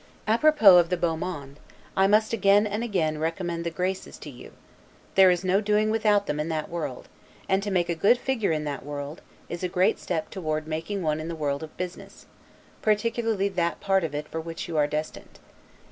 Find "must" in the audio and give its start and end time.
2.07-2.33